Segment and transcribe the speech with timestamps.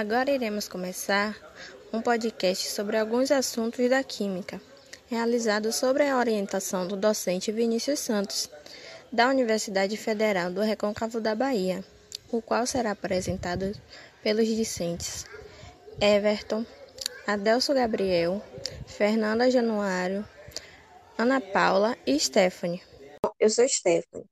[0.00, 1.36] Agora iremos começar
[1.92, 4.58] um podcast sobre alguns assuntos da química,
[5.10, 8.48] realizado sobre a orientação do docente Vinícius Santos,
[9.12, 11.84] da Universidade Federal do Recôncavo da Bahia,
[12.32, 13.78] o qual será apresentado
[14.22, 15.26] pelos discentes
[16.00, 16.64] Everton,
[17.26, 18.42] Adelso Gabriel,
[18.86, 20.26] Fernanda Januário,
[21.18, 22.80] Ana Paula e Stephanie.
[23.38, 24.24] Eu sou Stephanie.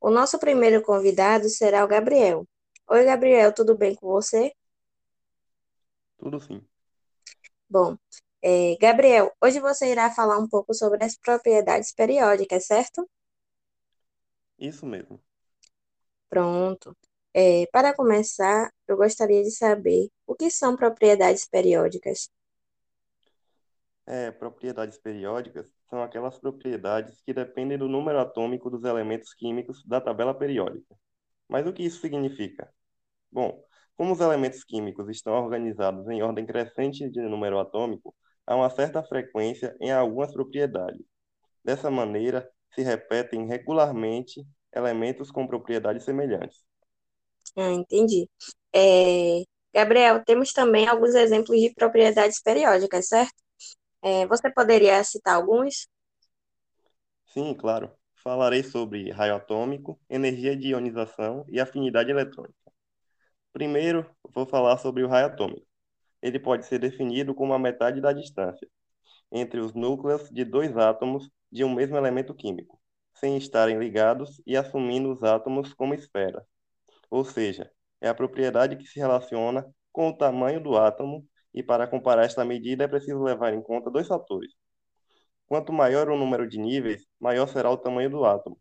[0.00, 2.46] O nosso primeiro convidado será o Gabriel.
[2.88, 4.52] Oi, Gabriel, tudo bem com você?
[6.18, 6.60] Tudo sim.
[7.68, 7.96] Bom,
[8.42, 13.08] é, Gabriel, hoje você irá falar um pouco sobre as propriedades periódicas, certo?
[14.58, 15.18] Isso mesmo.
[16.28, 16.96] Pronto.
[17.34, 22.30] É, para começar, eu gostaria de saber o que são propriedades periódicas.
[24.06, 30.00] É, propriedades periódicas são aquelas propriedades que dependem do número atômico dos elementos químicos da
[30.00, 30.96] tabela periódica.
[31.48, 32.72] Mas o que isso significa?
[33.32, 33.65] Bom,
[33.96, 38.14] como os elementos químicos estão organizados em ordem crescente de número atômico,
[38.46, 41.04] há uma certa frequência em algumas propriedades.
[41.64, 46.64] Dessa maneira, se repetem regularmente elementos com propriedades semelhantes.
[47.56, 48.28] Ah, entendi.
[48.74, 49.42] É,
[49.74, 53.34] Gabriel, temos também alguns exemplos de propriedades periódicas, certo?
[54.02, 55.88] É, você poderia citar alguns?
[57.26, 57.90] Sim, claro.
[58.22, 62.65] Falarei sobre raio atômico, energia de ionização e afinidade eletrônica.
[63.56, 64.04] Primeiro,
[64.34, 65.66] vou falar sobre o raio atômico.
[66.20, 68.68] Ele pode ser definido como a metade da distância
[69.32, 72.78] entre os núcleos de dois átomos de um mesmo elemento químico,
[73.14, 76.44] sem estarem ligados e assumindo os átomos como esferas.
[77.10, 81.86] Ou seja, é a propriedade que se relaciona com o tamanho do átomo, e para
[81.86, 84.52] comparar esta medida é preciso levar em conta dois fatores.
[85.46, 88.60] Quanto maior o número de níveis, maior será o tamanho do átomo.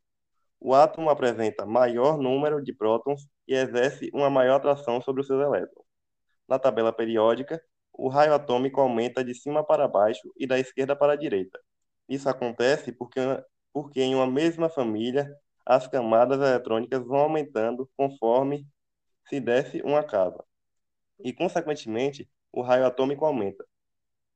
[0.68, 5.40] O átomo apresenta maior número de prótons e exerce uma maior atração sobre os seus
[5.40, 5.86] elétrons.
[6.48, 7.62] Na tabela periódica,
[7.94, 11.60] o raio atômico aumenta de cima para baixo e da esquerda para a direita.
[12.10, 13.20] Isso acontece porque,
[13.72, 15.32] porque em uma mesma família,
[15.64, 18.68] as camadas eletrônicas vão aumentando conforme
[19.30, 20.44] se desce uma casa.
[21.20, 23.64] E, consequentemente, o raio atômico aumenta.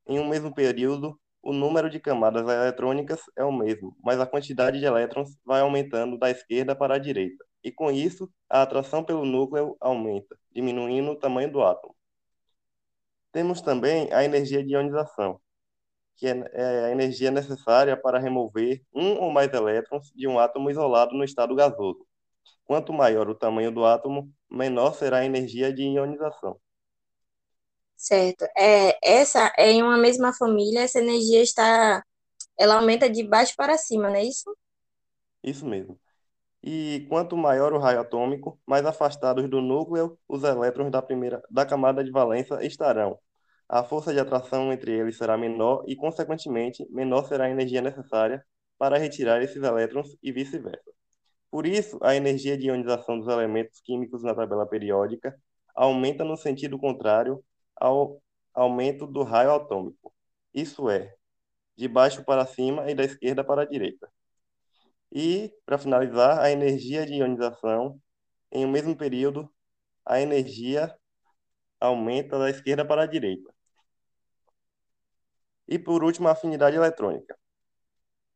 [0.06, 4.79] Em um mesmo período, o número de camadas eletrônicas é o mesmo, mas a quantidade
[4.79, 9.25] de elétrons vai aumentando da esquerda para a direita e com isso a atração pelo
[9.25, 11.95] núcleo aumenta, diminuindo o tamanho do átomo.
[13.31, 15.39] Temos também a energia de ionização,
[16.16, 20.69] que é, é a energia necessária para remover um ou mais elétrons de um átomo
[20.69, 22.06] isolado no estado gasoso.
[22.66, 26.59] Quanto maior o tamanho do átomo, menor será a energia de ionização.
[28.00, 28.46] Certo.
[28.58, 32.02] É, essa é em uma mesma família, essa energia está,
[32.58, 34.56] ela aumenta de baixo para cima, não é isso?
[35.44, 36.00] Isso mesmo
[36.64, 41.66] e quanto maior o raio atômico, mais afastados do núcleo os elétrons da primeira da
[41.66, 43.18] camada de valência estarão.
[43.68, 48.44] A força de atração entre eles será menor e, consequentemente, menor será a energia necessária
[48.78, 50.92] para retirar esses elétrons e vice-versa.
[51.52, 55.36] Por isso, a energia de ionização dos elementos químicos na tabela periódica
[55.76, 57.44] aumenta no sentido contrário
[57.79, 58.22] ao
[58.53, 60.13] aumento do raio atômico,
[60.53, 61.13] isso é,
[61.78, 64.09] de baixo para cima e da esquerda para a direita.
[65.12, 68.00] E, para finalizar, a energia de ionização,
[68.51, 69.50] em um mesmo período,
[70.06, 70.95] a energia
[71.79, 73.51] aumenta da esquerda para a direita.
[75.68, 77.38] E, por último, a afinidade eletrônica.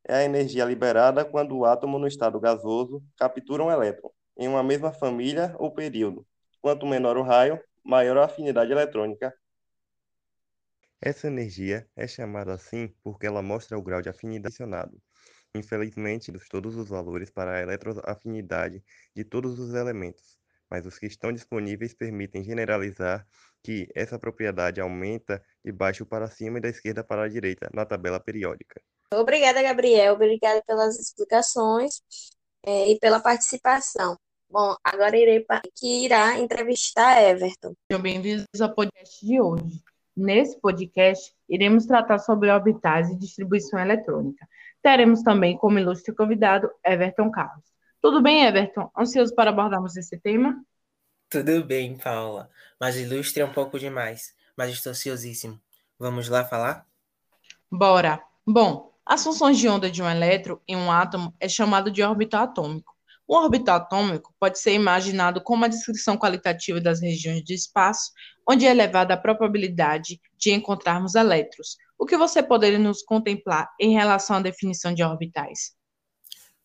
[0.05, 4.63] É a energia liberada quando o átomo no estado gasoso captura um elétron, em uma
[4.63, 6.25] mesma família ou período.
[6.61, 9.33] Quanto menor o raio, maior a afinidade eletrônica.
[11.01, 15.01] Essa energia é chamada assim porque ela mostra o grau de afinidade adicionado
[15.55, 18.83] Infelizmente, todos os valores para a eletroafinidade
[19.16, 23.27] de todos os elementos, mas os que estão disponíveis permitem generalizar
[23.61, 27.85] que essa propriedade aumenta de baixo para cima e da esquerda para a direita na
[27.85, 28.81] tabela periódica.
[29.13, 30.15] Obrigada, Gabriel.
[30.15, 32.01] Obrigada pelas explicações
[32.65, 34.18] é, e pela participação.
[34.53, 37.73] Bom, agora irei para que irá entrevistar Everton.
[37.89, 39.81] Sejam bem-vindos ao podcast de hoje.
[40.15, 44.47] Nesse podcast, iremos tratar sobre orbitais e distribuição eletrônica.
[44.79, 47.65] Teremos também como ilustre convidado Everton Carlos.
[48.00, 48.91] Tudo bem, Everton?
[48.95, 50.63] Ansioso para abordarmos esse tema?
[51.31, 52.47] Tudo bem, Paula.
[52.79, 55.59] Mas ilustre é um pouco demais, mas estou ansiosíssimo.
[55.97, 56.85] Vamos lá falar?
[57.71, 58.21] Bora!
[58.45, 62.44] Bom, as funções de onda de um elétron em um átomo é chamado de orbital
[62.44, 62.93] atômico.
[63.27, 68.11] O orbital atômico pode ser imaginado como a descrição qualitativa das regiões do espaço
[68.47, 73.93] onde é elevada a probabilidade de encontrarmos elétrons, o que você poderia nos contemplar em
[73.93, 75.73] relação à definição de orbitais?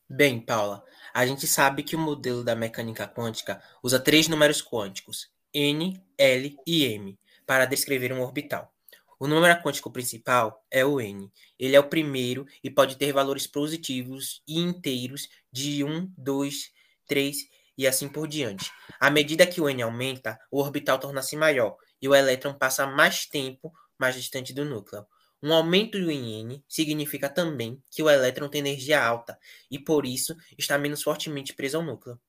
[0.09, 0.83] Bem, Paula,
[1.15, 6.57] a gente sabe que o modelo da mecânica quântica usa três números quânticos, N, L
[6.67, 8.73] e M para descrever um orbital.
[9.19, 11.31] O número quântico principal é o N.
[11.59, 16.71] Ele é o primeiro e pode ter valores positivos e inteiros de 1, 2,
[17.07, 17.37] 3
[17.77, 18.71] e assim por diante.
[19.01, 23.27] À medida que o N aumenta, o orbital torna-se maior e o elétron passa mais
[23.27, 25.05] tempo mais distante do núcleo.
[25.43, 29.39] Um aumento do N significa também que o elétron tem energia alta
[29.71, 32.21] e, por isso, está menos fortemente preso ao núcleo.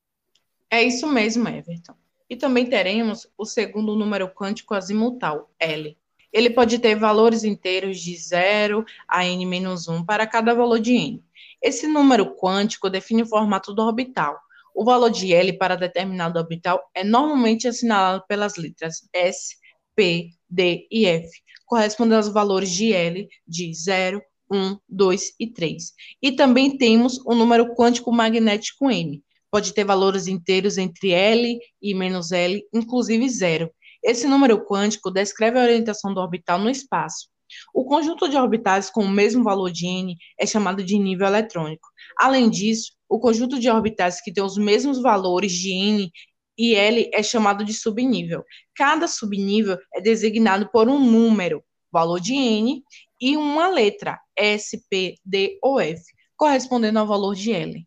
[0.68, 1.94] É isso mesmo, Everton.
[2.28, 5.98] E também teremos o segundo número quântico azimutal, L.
[6.32, 11.24] Ele pode ter valores inteiros de 0 a n-1 para cada valor de n.
[11.62, 14.38] Esse número quântico define o formato do orbital.
[14.74, 19.56] O valor de L para determinado orbital é normalmente assinalado pelas letras S,
[19.94, 21.28] P, D e F,
[21.66, 25.92] correspondendo aos valores de L de 0, 1, 2 e 3.
[26.22, 29.22] E também temos o número quântico magnético M.
[29.50, 33.70] Pode ter valores inteiros entre L e menos L, inclusive zero.
[34.02, 37.28] Esse número quântico descreve a orientação do orbital no espaço.
[37.74, 41.88] O conjunto de orbitais com o mesmo valor de n é chamado de nível eletrônico.
[42.16, 46.12] Além disso, o conjunto de orbitais que tem os mesmos valores de n
[46.60, 48.44] e L é chamado de subnível.
[48.74, 52.84] Cada subnível é designado por um número, valor de N,
[53.18, 56.02] e uma letra, S, P, D ou F,
[56.36, 57.86] correspondendo ao valor de L.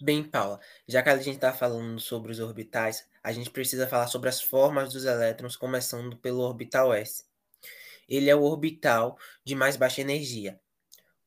[0.00, 4.06] Bem, Paula, já que a gente está falando sobre os orbitais, a gente precisa falar
[4.06, 7.24] sobre as formas dos elétrons, começando pelo orbital S.
[8.08, 10.60] Ele é o orbital de mais baixa energia.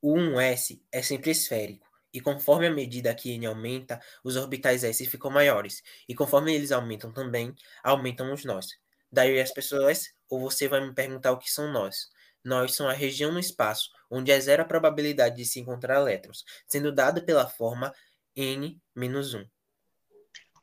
[0.02, 1.86] O 1s é sempre esférico.
[2.14, 5.84] E conforme a medida que n aumenta, os orbitais s ficam maiores.
[6.08, 7.54] E conforme eles aumentam também,
[7.84, 8.68] aumentam os nós.
[9.12, 12.08] Daí as pessoas, ou você vai me perguntar o que são nós.
[12.42, 16.46] Nós são a região no espaço onde é zero a probabilidade de se encontrar elétrons,
[16.66, 17.94] sendo dado pela forma
[18.38, 19.50] n-1.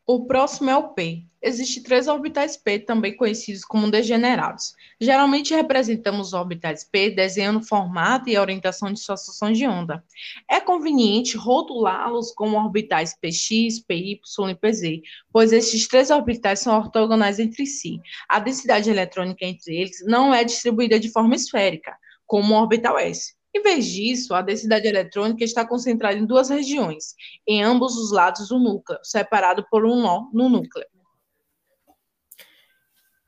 [0.08, 1.24] O próximo é o P.
[1.42, 4.72] Existem três orbitais P, também conhecidos como degenerados.
[5.00, 10.04] Geralmente representamos os orbitais P desenhando formato e orientação de suas funções de onda.
[10.48, 15.00] É conveniente rotulá-los como orbitais PX, PY e PZ,
[15.32, 18.00] pois estes três orbitais são ortogonais entre si.
[18.28, 23.35] A densidade eletrônica entre eles não é distribuída de forma esférica, como o orbital S.
[23.56, 27.14] Em vez disso, a densidade eletrônica está concentrada em duas regiões,
[27.46, 30.86] em ambos os lados do núcleo, separado por um nó no núcleo.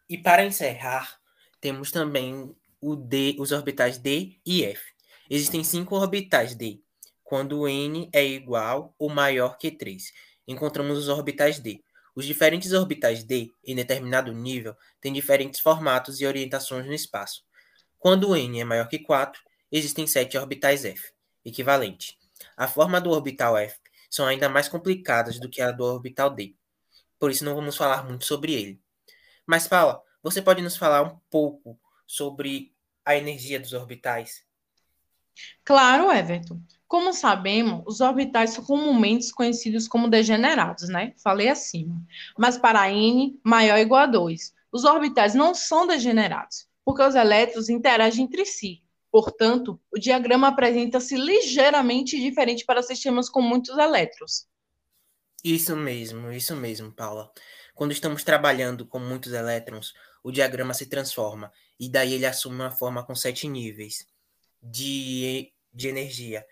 [0.06, 1.18] E para encerrar,
[1.62, 2.54] temos também
[3.06, 4.82] D, os orbitais D e F.
[5.30, 6.78] Existem cinco orbitais D.
[7.24, 10.12] Quando n é igual ou maior que 3,
[10.46, 11.82] encontramos os orbitais D.
[12.14, 17.44] Os diferentes orbitais D, em determinado nível, têm diferentes formatos e orientações no espaço.
[17.98, 21.12] Quando n é maior que 4, existem sete orbitais F,
[21.44, 22.18] equivalente.
[22.56, 23.78] A forma do orbital F
[24.10, 26.54] são ainda mais complicadas do que a do orbital D,
[27.18, 28.80] por isso não vamos falar muito sobre ele.
[29.44, 32.72] Mas, Paula, você pode nos falar um pouco sobre
[33.04, 34.44] a energia dos orbitais?
[35.64, 36.60] Claro, Everton.
[36.86, 41.12] Como sabemos, os orbitais são comumente conhecidos como degenerados, né?
[41.18, 42.00] Falei acima.
[42.36, 47.14] Mas para n maior ou igual a 2, os orbitais não são degenerados, porque os
[47.14, 54.46] elétrons interagem entre si, Portanto, o diagrama apresenta-se ligeiramente diferente para sistemas com muitos elétrons.
[55.42, 57.32] Isso mesmo, isso mesmo, Paula.
[57.74, 62.70] Quando estamos trabalhando com muitos elétrons, o diagrama se transforma e daí ele assume uma
[62.70, 64.06] forma com sete níveis
[64.60, 66.44] de, de energia,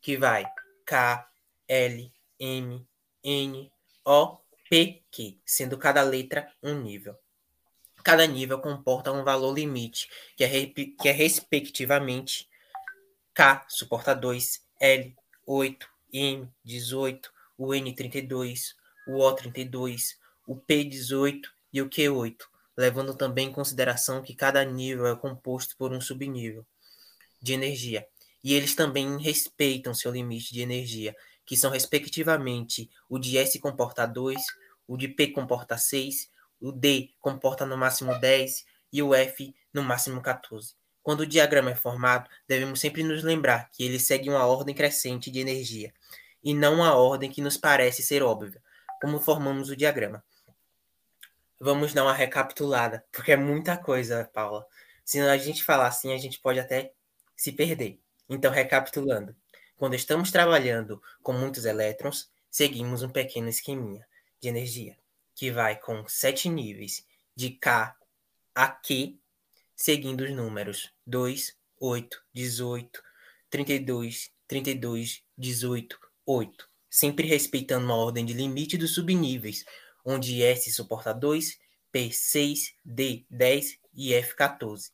[0.00, 0.44] que vai
[0.84, 1.26] K,
[1.66, 2.86] L, M,
[3.24, 3.72] N,
[4.04, 4.38] O,
[4.68, 7.16] P, Q, sendo cada letra um nível.
[8.08, 12.48] Cada nível comporta um valor limite, que é, que é respectivamente
[13.34, 15.14] K suporta 2, L
[15.46, 18.74] 8, M 18, o N 32,
[19.08, 22.48] o O 32, o P 18 e o Q 8,
[22.78, 26.64] levando também em consideração que cada nível é composto por um subnível
[27.42, 28.08] de energia.
[28.42, 34.06] E eles também respeitam seu limite de energia, que são respectivamente o de S comporta
[34.06, 34.40] 2,
[34.86, 39.82] o de P comporta 6, o D comporta no máximo 10 e o F no
[39.82, 40.74] máximo 14.
[41.02, 45.30] Quando o diagrama é formado, devemos sempre nos lembrar que ele segue uma ordem crescente
[45.30, 45.92] de energia,
[46.42, 48.62] e não uma ordem que nos parece ser óbvia,
[49.00, 50.22] como formamos o diagrama.
[51.60, 54.66] Vamos dar uma recapitulada, porque é muita coisa, Paula.
[55.04, 56.92] Se a gente falar assim, a gente pode até
[57.34, 57.98] se perder.
[58.28, 59.34] Então, recapitulando.
[59.76, 64.06] Quando estamos trabalhando com muitos elétrons, seguimos um pequeno esqueminha
[64.40, 64.97] de energia
[65.38, 67.96] que vai com sete níveis de K
[68.52, 69.16] a Q,
[69.76, 73.02] seguindo os números 2, 8, 18,
[73.48, 79.64] 32, 32, 18, 8, sempre respeitando uma ordem de limite dos subníveis,
[80.04, 81.56] onde S suporta 2,
[81.92, 84.90] P 6, D 10 e F 14.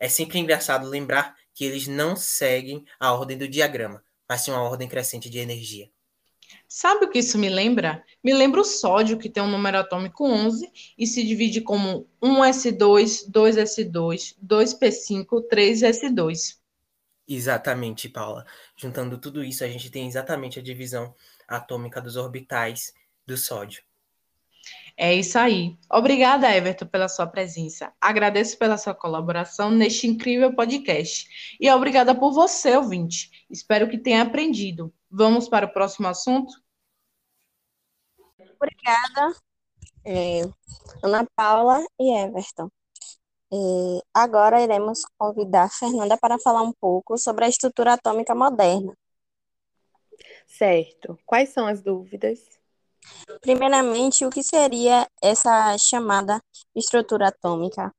[0.00, 4.62] É sempre engraçado lembrar que eles não seguem a ordem do diagrama, mas sim uma
[4.62, 5.90] ordem crescente de energia.
[6.76, 8.02] Sabe o que isso me lembra?
[8.20, 13.30] Me lembra o sódio, que tem um número atômico 11 e se divide como 1s2,
[13.30, 16.58] 2s2, 2p5, 3s2.
[17.28, 18.44] Exatamente, Paula.
[18.76, 21.14] Juntando tudo isso, a gente tem exatamente a divisão
[21.46, 22.92] atômica dos orbitais
[23.24, 23.80] do sódio.
[24.96, 25.76] É isso aí.
[25.88, 27.92] Obrigada, Everton, pela sua presença.
[28.00, 31.56] Agradeço pela sua colaboração neste incrível podcast.
[31.60, 33.30] E obrigada por você, ouvinte.
[33.48, 34.92] Espero que tenha aprendido.
[35.08, 36.63] Vamos para o próximo assunto?
[38.64, 39.36] Obrigada,
[40.06, 40.40] é,
[41.02, 42.70] Ana Paula e Everton.
[43.52, 43.56] É,
[44.14, 48.96] agora iremos convidar a Fernanda para falar um pouco sobre a estrutura atômica moderna.
[50.46, 51.18] Certo.
[51.26, 52.40] Quais são as dúvidas?
[53.42, 56.40] Primeiramente, o que seria essa chamada
[56.74, 57.94] estrutura atômica?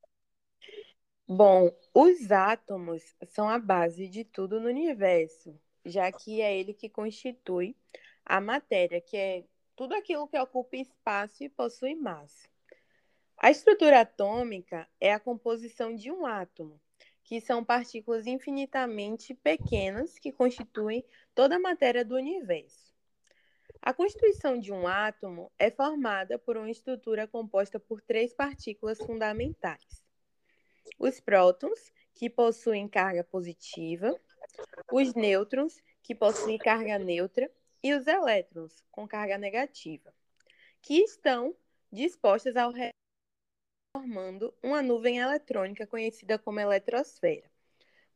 [1.27, 5.55] Bom, os átomos são a base de tudo no universo,
[5.85, 7.75] já que é ele que constitui
[8.25, 9.43] a matéria, que é
[9.75, 12.47] tudo aquilo que ocupa espaço e possui massa.
[13.37, 16.79] A estrutura atômica é a composição de um átomo,
[17.23, 21.03] que são partículas infinitamente pequenas que constituem
[21.33, 22.93] toda a matéria do universo.
[23.81, 30.03] A constituição de um átomo é formada por uma estrutura composta por três partículas fundamentais:
[30.97, 34.17] os prótons, que possuem carga positiva,
[34.91, 37.51] os nêutrons, que possuem carga neutra,
[37.85, 40.11] e os elétrons, com carga negativa,
[40.81, 41.55] que estão
[41.91, 42.89] dispostas ao redor
[43.95, 47.47] formando uma nuvem eletrônica conhecida como eletrosfera,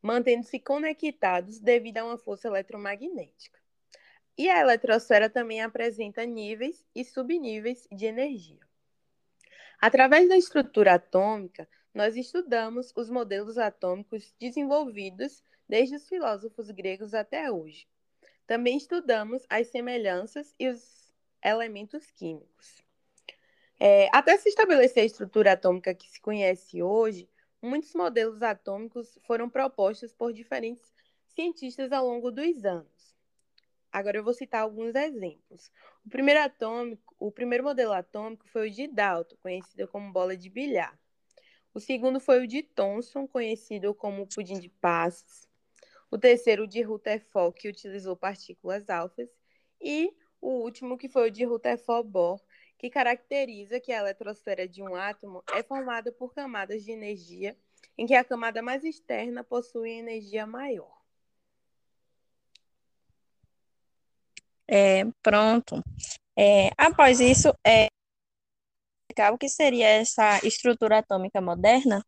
[0.02, 3.60] mantendo-se conectados devido a uma força eletromagnética.
[4.36, 8.58] E a eletrosfera também apresenta níveis e subníveis de energia.
[9.80, 17.52] Através da estrutura atômica, nós estudamos os modelos atômicos desenvolvidos desde os filósofos gregos até
[17.52, 17.86] hoje.
[18.50, 22.82] Também estudamos as semelhanças e os elementos químicos.
[23.78, 27.30] É, até se estabelecer a estrutura atômica que se conhece hoje,
[27.62, 30.92] muitos modelos atômicos foram propostos por diferentes
[31.28, 33.16] cientistas ao longo dos anos.
[33.92, 35.70] Agora eu vou citar alguns exemplos.
[36.04, 40.50] O primeiro atômico, o primeiro modelo atômico foi o de Dalton, conhecido como bola de
[40.50, 40.98] bilhar.
[41.72, 45.48] O segundo foi o de Thomson, conhecido como pudim de passos.
[46.10, 49.28] O terceiro, o de Rutherford, que utilizou partículas alfas.
[49.80, 52.40] E o último, que foi o de Rutherford-Bohr,
[52.78, 57.56] que caracteriza que a eletrosfera de um átomo é formada por camadas de energia,
[57.96, 60.98] em que a camada mais externa possui energia maior.
[64.66, 65.82] É, pronto.
[66.36, 67.88] É, após isso, é,
[69.30, 72.02] o que seria essa estrutura atômica moderna?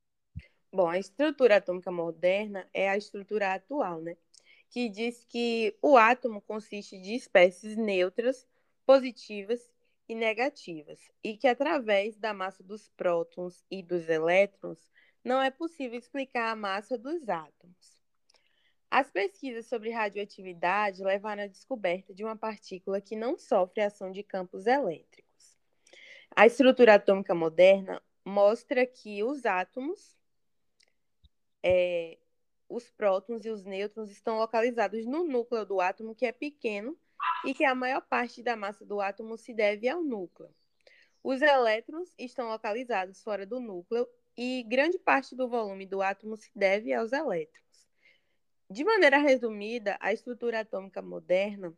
[0.74, 4.16] Bom, a estrutura atômica moderna é a estrutura atual, né?
[4.70, 8.48] Que diz que o átomo consiste de espécies neutras,
[8.86, 9.70] positivas
[10.08, 14.90] e negativas, e que através da massa dos prótons e dos elétrons
[15.22, 18.02] não é possível explicar a massa dos átomos.
[18.90, 24.22] As pesquisas sobre radioatividade levaram à descoberta de uma partícula que não sofre ação de
[24.22, 25.58] campos elétricos.
[26.34, 30.16] A estrutura atômica moderna mostra que os átomos,
[31.62, 32.18] é,
[32.68, 36.98] os prótons e os nêutrons estão localizados no núcleo do átomo, que é pequeno,
[37.44, 40.50] e que a maior parte da massa do átomo se deve ao núcleo.
[41.22, 46.50] Os elétrons estão localizados fora do núcleo e grande parte do volume do átomo se
[46.54, 47.88] deve aos elétrons.
[48.68, 51.72] De maneira resumida, a estrutura atômica moderna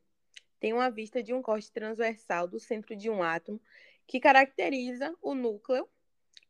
[0.61, 3.61] tem uma vista de um corte transversal do centro de um átomo
[4.07, 5.88] que caracteriza o núcleo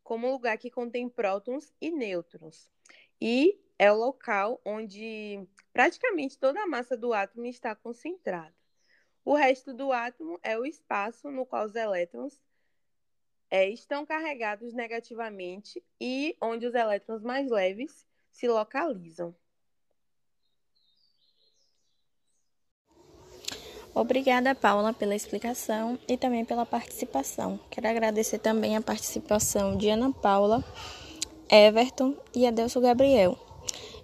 [0.02, 2.73] como lugar que contém prótons e nêutrons.
[3.20, 8.54] E é o local onde praticamente toda a massa do átomo está concentrada.
[9.24, 12.38] O resto do átomo é o espaço no qual os elétrons
[13.50, 19.34] é, estão carregados negativamente e onde os elétrons mais leves se localizam.
[23.94, 27.60] Obrigada, Paula, pela explicação e também pela participação.
[27.70, 30.64] Quero agradecer também a participação de Ana Paula,
[31.50, 33.38] Everton e Adelso Gabriel.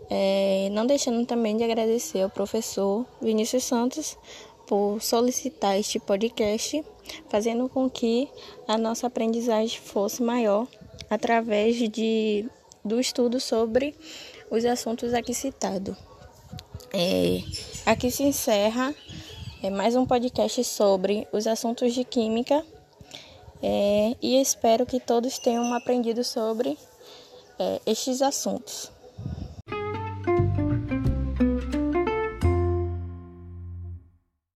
[0.09, 4.19] É, não deixando também de agradecer ao professor Vinícius Santos
[4.67, 6.85] por solicitar este podcast,
[7.29, 8.29] fazendo com que
[8.67, 10.67] a nossa aprendizagem fosse maior
[11.09, 12.49] através de,
[12.85, 13.95] do estudo sobre
[14.51, 15.97] os assuntos aqui citados.
[16.93, 17.41] É,
[17.87, 18.95] aqui se encerra
[19.63, 22.65] é mais um podcast sobre os assuntos de química
[23.63, 26.79] É, e espero que todos tenham aprendido sobre
[27.61, 28.91] é, estes assuntos.